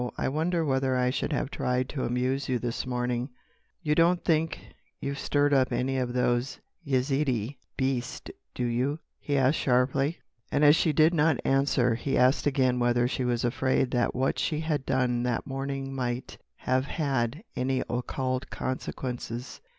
[0.17, 3.29] I wonder whether I should have tried to amuse you this morning——"
[3.83, 9.59] "You don't think you've stirred up any of those Yezidee beasts, do you?" he asked
[9.59, 10.17] sharply.
[10.51, 14.39] And as she did not answer, he asked again whether she was afraid that what
[14.39, 19.61] she had done that morning might have had any occult consequences.